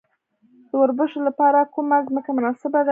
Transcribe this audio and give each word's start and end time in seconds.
د 0.67 0.71
وربشو 0.81 1.19
لپاره 1.27 1.69
کومه 1.75 1.97
ځمکه 2.07 2.29
مناسبه 2.37 2.69
ده؟ 2.77 2.79